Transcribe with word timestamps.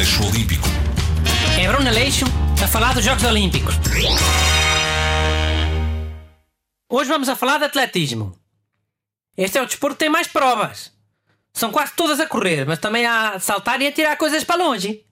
Aleixo 0.00 0.26
Olímpico. 0.26 0.66
É 1.60 1.68
Bruno 1.68 1.86
Aleixo 1.86 2.24
a 2.64 2.66
falar 2.66 2.94
dos 2.94 3.04
Jogos 3.04 3.22
Olímpicos. 3.22 3.74
Hoje 6.88 7.10
vamos 7.10 7.28
a 7.28 7.36
falar 7.36 7.58
de 7.58 7.64
atletismo. 7.64 8.34
Este 9.36 9.58
é 9.58 9.62
o 9.62 9.66
desporto 9.66 9.96
que 9.96 10.04
tem 10.04 10.08
mais 10.08 10.26
provas. 10.26 10.90
São 11.52 11.70
quase 11.70 11.92
todas 11.94 12.18
a 12.18 12.26
correr, 12.26 12.64
mas 12.64 12.78
também 12.78 13.04
a 13.04 13.38
saltar 13.38 13.82
e 13.82 13.88
a 13.88 13.92
tirar 13.92 14.16
coisas 14.16 14.42
para 14.42 14.64
longe. 14.64 15.04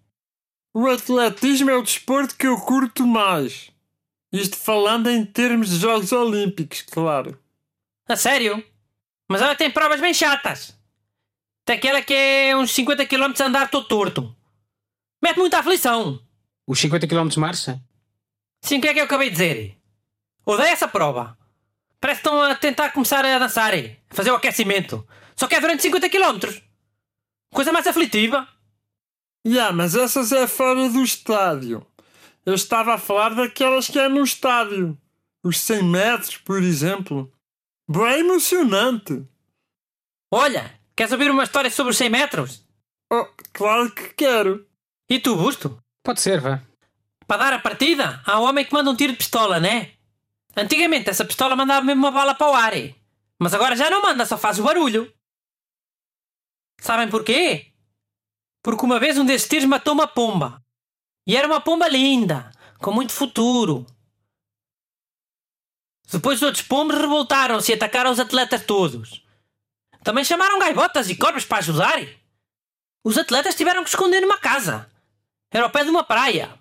O 0.72 0.86
atletismo 0.86 1.68
é 1.68 1.76
o 1.76 1.82
desporto 1.82 2.34
que 2.34 2.46
eu 2.46 2.56
curto 2.56 3.06
mais. 3.06 3.70
Isto 4.32 4.56
falando 4.56 5.10
em 5.10 5.22
termos 5.22 5.68
de 5.68 5.80
Jogos 5.80 6.12
Olímpicos, 6.12 6.80
claro. 6.80 7.38
A 8.08 8.16
sério? 8.16 8.64
Mas 9.28 9.42
ela 9.42 9.54
tem 9.54 9.70
provas 9.70 10.00
bem 10.00 10.14
chatas. 10.14 10.74
Tem 11.66 11.76
aquela 11.76 12.00
que 12.00 12.14
é 12.14 12.56
uns 12.56 12.70
50 12.70 13.04
km 13.04 13.34
a 13.38 13.44
andar 13.44 13.68
todo 13.68 13.86
torto. 13.86 14.37
Mete 15.22 15.38
muita 15.38 15.58
aflição. 15.58 16.22
Os 16.66 16.78
50 16.80 17.06
km 17.06 17.28
de 17.28 17.38
marcha? 17.38 17.80
Sim, 18.62 18.78
o 18.78 18.80
que 18.80 18.88
é 18.88 18.94
que 18.94 19.00
eu 19.00 19.04
acabei 19.04 19.30
de 19.30 19.36
dizer? 19.36 19.78
Odeio 20.44 20.68
essa 20.68 20.88
prova. 20.88 21.36
Parece 22.00 22.20
que 22.22 22.28
estão 22.28 22.42
a 22.42 22.54
tentar 22.54 22.90
começar 22.90 23.24
a 23.24 23.38
dançar, 23.38 23.74
a 23.74 23.78
fazer 24.10 24.30
o 24.30 24.36
aquecimento. 24.36 25.06
Só 25.34 25.46
que 25.46 25.54
é 25.54 25.60
durante 25.60 25.82
50 25.82 26.08
km. 26.08 26.48
Coisa 27.52 27.72
mais 27.72 27.86
aflitiva. 27.86 28.46
Yeah, 29.46 29.72
mas 29.72 29.94
essas 29.94 30.32
é 30.32 30.46
fora 30.46 30.88
do 30.88 31.02
estádio. 31.02 31.86
Eu 32.44 32.54
estava 32.54 32.94
a 32.94 32.98
falar 32.98 33.34
daquelas 33.34 33.88
que 33.88 33.98
é 33.98 34.08
no 34.08 34.22
estádio. 34.22 34.98
Os 35.42 35.58
100 35.60 35.82
metros, 35.84 36.36
por 36.36 36.62
exemplo. 36.62 37.32
Bem 37.88 38.20
emocionante. 38.20 39.26
Olha, 40.30 40.78
queres 40.94 41.12
ouvir 41.12 41.30
uma 41.30 41.44
história 41.44 41.70
sobre 41.70 41.92
os 41.92 41.96
100 41.96 42.10
metros? 42.10 42.66
Oh, 43.10 43.26
claro 43.52 43.90
que 43.90 44.14
quero. 44.14 44.67
E 45.08 45.18
tu, 45.18 45.36
Busto? 45.36 45.82
Pode 46.02 46.20
ser, 46.20 46.40
vá. 46.40 46.62
Para 47.26 47.44
dar 47.44 47.52
a 47.54 47.58
partida, 47.58 48.22
há 48.26 48.40
um 48.40 48.44
homem 48.44 48.64
que 48.64 48.72
manda 48.72 48.90
um 48.90 48.96
tiro 48.96 49.12
de 49.12 49.18
pistola, 49.18 49.58
né? 49.58 49.92
Antigamente 50.56 51.08
essa 51.08 51.24
pistola 51.24 51.56
mandava 51.56 51.84
mesmo 51.84 52.02
uma 52.02 52.10
bala 52.10 52.34
para 52.34 52.50
o 52.50 52.54
ar. 52.54 52.72
Mas 53.38 53.54
agora 53.54 53.76
já 53.76 53.88
não 53.88 54.02
manda, 54.02 54.26
só 54.26 54.36
faz 54.36 54.58
o 54.58 54.62
barulho. 54.62 55.12
Sabem 56.80 57.08
porquê? 57.08 57.72
Porque 58.62 58.84
uma 58.84 58.98
vez 58.98 59.16
um 59.18 59.24
desses 59.24 59.48
tiros 59.48 59.66
matou 59.66 59.94
uma 59.94 60.06
pomba. 60.06 60.62
E 61.26 61.36
era 61.36 61.46
uma 61.46 61.60
pomba 61.60 61.88
linda, 61.88 62.50
com 62.78 62.92
muito 62.92 63.12
futuro. 63.12 63.86
Depois 66.10 66.38
os 66.38 66.46
outros 66.46 66.66
pombos 66.66 66.96
revoltaram-se 66.96 67.70
e 67.70 67.74
atacaram 67.74 68.10
os 68.10 68.18
atletas 68.18 68.64
todos. 68.64 69.22
Também 70.02 70.24
chamaram 70.24 70.58
gaivotas 70.58 71.10
e 71.10 71.16
cobras 71.16 71.44
para 71.44 71.58
ajudar. 71.58 71.98
Os 73.04 73.18
atletas 73.18 73.54
tiveram 73.54 73.82
que 73.84 73.90
esconder 73.90 74.20
numa 74.20 74.38
casa. 74.38 74.90
Era 75.50 75.64
ao 75.64 75.70
pé 75.70 75.84
de 75.84 75.90
uma 75.90 76.04
praia. 76.04 76.58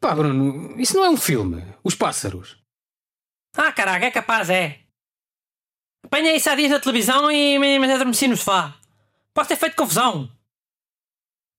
Pá, 0.00 0.14
Bruno, 0.14 0.78
isso 0.80 0.96
não 0.96 1.04
é 1.04 1.10
um 1.10 1.16
filme. 1.16 1.62
Os 1.82 1.94
pássaros. 1.94 2.58
Ah, 3.56 3.72
caraca, 3.72 4.06
é 4.06 4.10
capaz, 4.10 4.50
é. 4.50 4.80
Apanhei 6.04 6.36
isso 6.36 6.50
há 6.50 6.54
dias 6.54 6.70
na 6.70 6.80
televisão 6.80 7.30
e 7.30 7.58
me 7.58 7.78
me 7.78 7.92
adormeci 7.92 8.26
no 8.26 8.36
sofá. 8.36 8.74
Posso 9.32 9.48
ter 9.48 9.56
feito 9.56 9.76
confusão. 9.76 10.30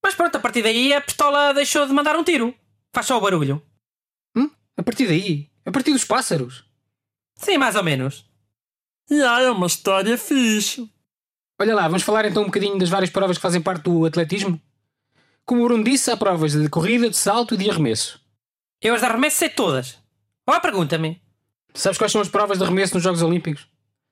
Mas 0.03 0.15
pronto, 0.15 0.35
a 0.35 0.39
partir 0.39 0.61
daí 0.61 0.93
a 0.93 1.01
pistola 1.01 1.53
deixou 1.53 1.87
de 1.87 1.93
mandar 1.93 2.15
um 2.15 2.23
tiro. 2.23 2.53
Faz 2.93 3.07
só 3.07 3.17
o 3.17 3.21
barulho. 3.21 3.61
Hum? 4.35 4.49
A 4.77 4.83
partir 4.83 5.07
daí? 5.07 5.49
A 5.65 5.71
partir 5.71 5.93
dos 5.93 6.03
pássaros? 6.03 6.65
Sim, 7.35 7.57
mais 7.57 7.75
ou 7.75 7.83
menos. 7.83 8.29
Yeah, 9.09 9.43
é 9.43 9.51
uma 9.51 9.67
história 9.67 10.17
fixe. 10.17 10.89
Olha 11.59 11.75
lá, 11.75 11.87
vamos 11.87 12.03
falar 12.03 12.25
então 12.25 12.43
um 12.43 12.47
bocadinho 12.47 12.77
das 12.77 12.89
várias 12.89 13.09
provas 13.09 13.37
que 13.37 13.41
fazem 13.41 13.61
parte 13.61 13.83
do 13.83 14.05
atletismo? 14.05 14.61
Como 15.45 15.61
o 15.61 15.65
Bruno 15.65 15.83
disse, 15.83 16.09
há 16.11 16.17
provas 16.17 16.53
de 16.53 16.69
corrida, 16.69 17.09
de 17.09 17.17
salto 17.17 17.55
e 17.55 17.57
de 17.57 17.69
arremesso. 17.69 18.21
Eu 18.81 18.95
as 18.95 19.01
de 19.01 19.07
arremesso 19.07 19.37
sei 19.37 19.49
todas. 19.49 19.99
Ó, 20.47 20.59
pergunta-me. 20.59 21.21
Sabes 21.73 21.97
quais 21.97 22.11
são 22.11 22.21
as 22.21 22.29
provas 22.29 22.57
de 22.57 22.63
arremesso 22.63 22.93
nos 22.93 23.03
Jogos 23.03 23.21
Olímpicos? 23.21 23.67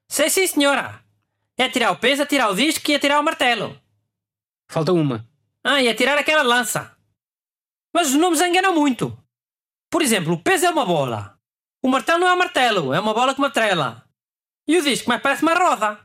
Sei 0.09 0.29
sim, 0.29 0.45
senhora. 0.47 1.03
É 1.57 1.69
tirar 1.69 1.91
o 1.91 1.97
peso, 1.97 2.23
atirar 2.23 2.49
o 2.49 2.55
disco 2.55 2.89
e 2.89 2.95
atirar 2.95 3.19
o 3.19 3.23
martelo. 3.23 3.79
Falta 4.69 4.91
uma. 4.91 5.27
Ah, 5.63 5.81
e 5.81 5.87
atirar 5.87 6.17
aquela 6.17 6.41
lança. 6.41 6.95
Mas 7.93 8.07
os 8.07 8.15
nomes 8.15 8.41
enganam 8.41 8.73
muito. 8.73 9.17
Por 9.89 10.01
exemplo, 10.01 10.33
o 10.33 10.41
peso 10.41 10.65
é 10.65 10.69
uma 10.69 10.85
bola. 10.85 11.37
O 11.83 11.89
martelo 11.89 12.19
não 12.19 12.27
é 12.27 12.33
um 12.33 12.37
martelo, 12.37 12.93
é 12.93 12.99
uma 12.99 13.13
bola 13.13 13.35
com 13.35 13.41
uma 13.41 13.51
trela. 13.51 14.03
E 14.67 14.77
o 14.77 14.81
disco 14.81 15.09
mais 15.09 15.21
parece 15.21 15.43
uma 15.43 15.53
roda. 15.53 15.99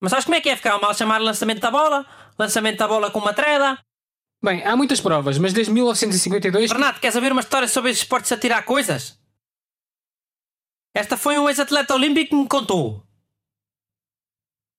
Mas 0.00 0.10
sabes 0.10 0.24
como 0.24 0.36
é 0.36 0.40
que 0.40 0.48
é 0.48 0.56
ficar 0.56 0.78
mal 0.78 0.94
chamar 0.94 1.18
lançamento 1.18 1.60
da 1.60 1.70
bola? 1.70 2.06
Lançamento 2.38 2.78
da 2.78 2.88
bola 2.88 3.10
com 3.10 3.18
uma 3.18 3.34
trela? 3.34 3.78
Bem, 4.42 4.64
há 4.64 4.74
muitas 4.74 5.00
provas, 5.00 5.36
mas 5.36 5.52
desde 5.52 5.72
1952. 5.72 6.72
Renato, 6.72 7.00
queres 7.00 7.14
ouvir 7.14 7.30
uma 7.30 7.42
história 7.42 7.68
sobre 7.68 7.90
esses 7.90 8.02
esportes 8.02 8.32
a 8.32 8.38
tirar 8.38 8.62
coisas? 8.62 9.18
Esta 10.94 11.16
foi 11.16 11.38
um 11.38 11.48
ex-atleta 11.48 11.94
olímpico 11.94 12.30
que 12.30 12.36
me 12.36 12.48
contou. 12.48 13.06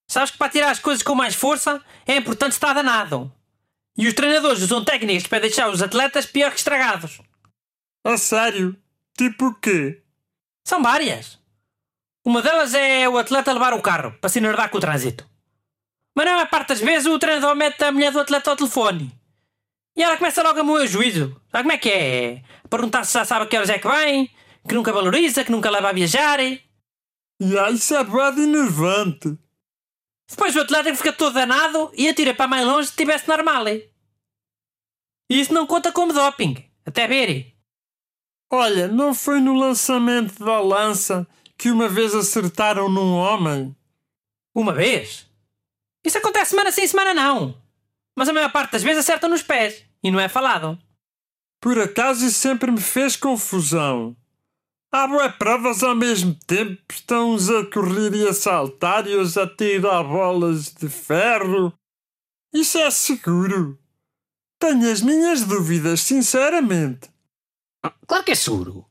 Sabes 0.10 0.32
que 0.32 0.38
para 0.38 0.52
tirar 0.52 0.72
as 0.72 0.80
coisas 0.80 1.04
com 1.04 1.14
mais 1.14 1.36
força 1.36 1.84
é 2.08 2.18
importante 2.18 2.54
estar 2.54 2.74
danado. 2.74 3.32
E 3.96 4.08
os 4.08 4.14
treinadores 4.14 4.64
usam 4.64 4.84
técnicas 4.84 5.28
para 5.28 5.40
deixar 5.40 5.70
os 5.70 5.82
atletas 5.82 6.26
pior 6.26 6.52
que 6.52 6.58
estragados. 6.58 7.22
A 8.04 8.18
sério? 8.18 8.76
Tipo 9.16 9.48
o 9.48 9.56
quê? 9.56 10.02
São 10.66 10.82
várias. 10.82 11.40
Uma 12.26 12.42
delas 12.42 12.74
é 12.74 13.08
o 13.08 13.18
atleta 13.18 13.54
levar 13.54 13.74
o 13.74 13.82
carro 13.82 14.12
para 14.20 14.30
se 14.30 14.40
enervar 14.40 14.70
com 14.70 14.80
o 14.80 14.82
trânsito. 14.82 15.30
Mas 16.16 16.26
na 16.26 16.34
maior 16.34 16.50
parte 16.50 16.70
das 16.70 16.82
vezes 16.82 17.06
o 17.06 17.20
treinador 17.20 17.56
mete 17.56 17.84
a 17.84 17.92
mulher 17.92 18.12
do 18.12 18.20
atleta 18.20 18.50
ao 18.50 18.58
telefone. 18.58 19.21
E 19.96 20.03
ela 20.03 20.18
começa 20.18 20.41
logo 20.41 20.59
a 20.59 20.63
moer 20.63 20.84
o 20.84 20.88
juízo. 20.88 21.40
Sabe 21.52 21.63
como 21.63 21.72
é 21.74 21.78
que 21.78 21.90
é? 21.90 22.44
Perguntar 22.69 23.03
se 23.03 23.13
já 23.13 23.25
sabe 23.25 23.47
que 23.47 23.56
horas 23.56 23.69
é 23.69 23.78
que 23.78 23.88
vem, 23.88 24.29
que 24.68 24.74
nunca 24.74 24.94
valoriza, 24.94 25.44
que 25.44 25.52
nunca 25.52 25.69
leva 25.69 25.90
a 25.90 25.94
viajar. 25.94 26.40
Yeah, 27.41 27.72
isso 27.72 27.96
é 27.96 28.03
bem 28.03 28.44
enervante. 28.44 29.38
Depois 30.29 30.56
o 30.56 30.62
atleta 30.62 30.96
fica 30.96 31.12
todo 31.12 31.34
danado 31.34 31.91
e 31.94 32.07
atira 32.07 32.34
para 32.34 32.47
mais 32.47 32.66
longe 32.66 32.88
se 32.88 32.94
estivesse 32.94 33.28
normal. 33.28 33.68
E 33.68 33.84
isso 35.29 35.53
não 35.53 35.68
conta 35.68 35.91
como 35.91 36.13
doping. 36.13 36.56
Até 36.85 37.08
ver. 37.08 37.53
Olha, 38.50 38.88
não 38.88 39.13
foi 39.13 39.40
no 39.40 39.53
lançamento 39.53 40.44
da 40.44 40.59
lança 40.59 41.28
que 41.58 41.69
uma 41.69 41.88
vez 41.88 42.16
acertaram 42.16 42.90
num 42.90 43.13
homem? 43.13 43.75
Uma 44.53 44.73
vez? 44.73 45.28
Isso 46.03 46.18
acontece 46.18 46.52
semana 46.52 46.72
sim, 46.72 46.85
semana 46.88 47.13
não. 47.13 47.62
Mas 48.18 48.30
a 48.30 48.34
maior 48.34 48.52
parte 48.52 48.74
das 48.74 48.84
vezes 48.84 49.00
acertam 49.00 49.30
nos 49.30 49.44
pés. 49.44 49.86
E 50.04 50.12
não 50.12 50.20
é 50.20 50.28
falado. 50.28 50.78
Por 51.62 51.80
acaso 51.80 52.26
isso 52.26 52.40
sempre 52.40 52.72
me 52.72 52.82
fez 52.82 53.16
confusão. 53.16 54.16
Há 54.92 55.08
bué 55.08 55.30
provas 55.30 55.84
ao 55.84 55.96
mesmo 55.96 56.36
tempo, 56.46 56.82
estão 56.92 57.32
uns 57.32 57.50
a 57.50 57.66
correr 57.66 58.14
e 58.14 58.28
a 58.28 58.34
saltar 58.34 59.08
e 59.08 59.16
os 59.16 59.38
a 59.38 59.48
tirar 59.48 60.04
bolas 60.04 60.74
de 60.74 60.90
ferro. 60.90 61.72
Isso 62.54 62.78
é 62.78 62.92
seguro? 62.92 63.80
Tenho 64.60 64.92
as 64.92 65.02
minhas 65.02 65.44
dúvidas, 65.46 66.02
sinceramente. 66.02 67.10
Claro 68.06 68.24
que 68.26 68.32
é 68.32 68.36
seguro. 68.36 68.86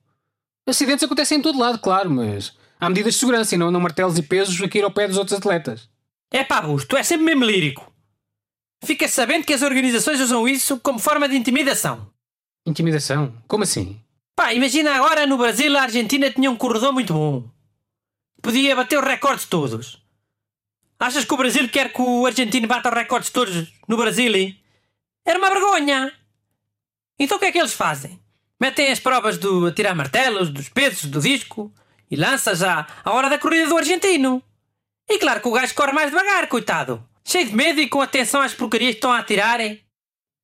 Acidentes 0.67 1.05
acontecem 1.05 1.39
em 1.39 1.43
todo 1.43 1.59
lado, 1.59 1.79
claro, 1.79 2.11
mas 2.11 2.57
há 2.79 2.89
medidas 2.89 3.15
de 3.15 3.21
segurança 3.21 3.55
e 3.55 3.59
não 3.59 3.69
andam 3.69 3.81
martelos 3.81 4.17
e 4.17 4.23
pesos 4.23 4.61
a 4.63 4.69
cair 4.69 4.85
ao 4.85 4.91
pé 4.91 5.07
dos 5.07 5.19
outros 5.19 5.37
atletas. 5.37 5.91
É 6.33 6.43
pá, 6.43 6.63
Busto, 6.63 6.89
tu 6.89 6.97
és 6.97 7.07
sempre 7.07 7.27
mesmo 7.27 7.45
lírico. 7.45 7.90
Fica 8.83 9.07
sabendo 9.09 9.45
que 9.45 9.53
as 9.53 9.63
organizações 9.63 10.21
usam 10.21 10.49
isso 10.49 10.81
como 10.81 10.99
forma 10.99 11.29
de 11.29 11.37
intimidação. 11.37 12.11
Intimidação? 12.67 13.35
Como 13.47 13.65
assim? 13.65 14.01
Pá, 14.35 14.55
imagina 14.55 14.95
agora 14.95 15.27
no 15.27 15.37
Brasil 15.37 15.77
a 15.77 15.83
Argentina 15.83 16.31
tinha 16.31 16.51
um 16.51 16.57
corredor 16.57 16.93
muito 16.93 17.13
bom. 17.13 17.45
Podia 18.41 18.75
bater 18.75 18.99
os 18.99 19.05
recordes 19.05 19.45
todos. 19.45 20.03
Achas 20.99 21.25
que 21.25 21.35
o 21.35 21.37
Brasil 21.37 21.69
quer 21.69 21.93
que 21.93 22.01
o 22.01 22.27
argentino 22.27 22.67
bata 22.67 22.89
os 22.89 22.95
recordes 22.95 23.31
todos 23.31 23.73
no 23.87 23.97
Brasil? 23.97 24.35
hein? 24.35 24.59
Era 25.25 25.39
uma 25.39 25.51
vergonha. 25.51 26.13
Então 27.19 27.37
o 27.37 27.41
que 27.41 27.47
é 27.47 27.53
que 27.53 27.59
eles 27.59 27.75
fazem? 27.75 28.19
Metem 28.59 28.91
as 28.91 29.01
provas 29.01 29.37
do 29.39 29.67
atirar 29.67 29.95
martelos, 29.95 30.51
dos 30.51 30.69
pesos, 30.69 31.05
do 31.11 31.21
disco 31.21 31.73
e 32.11 32.17
lança 32.17 32.55
já 32.55 32.87
a 33.05 33.13
hora 33.13 33.29
da 33.29 33.39
corrida 33.39 33.69
do 33.69 33.77
argentino. 33.77 34.43
E 35.09 35.19
claro 35.19 35.41
que 35.41 35.49
o 35.49 35.53
gajo 35.53 35.75
corre 35.75 35.93
mais 35.93 36.11
devagar, 36.11 36.47
coitado. 36.49 37.07
Cheio 37.31 37.47
de 37.47 37.55
medo 37.55 37.81
e 37.81 37.89
com 37.89 38.01
atenção 38.01 38.41
às 38.41 38.53
porcarias 38.53 38.91
que 38.91 38.97
estão 38.97 39.13
a 39.13 39.21
atirarem. 39.21 39.81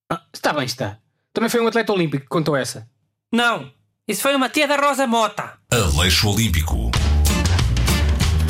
Ah, 0.09 0.23
está 0.33 0.53
bem, 0.53 0.65
está. 0.67 0.99
Também 1.33 1.51
foi 1.51 1.61
um 1.61 1.67
atleta 1.67 1.93
olímpico 1.93 2.23
que 2.23 2.29
contou 2.29 2.55
essa. 2.55 2.89
Não, 3.35 3.73
isso 4.07 4.23
foi 4.23 4.37
uma 4.37 4.49
tia 4.49 4.69
da 4.69 4.77
Rosa 4.77 5.05
Mota. 5.05 5.59
Aleixo 5.69 6.31
Olímpico. 6.31 6.93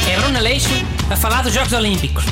É 0.06 0.20
Bruna 0.20 0.40
Leixo 0.40 0.68
a 1.10 1.16
falar 1.16 1.42
dos 1.42 1.54
Jogos 1.54 1.72
Olímpicos. 1.72 2.24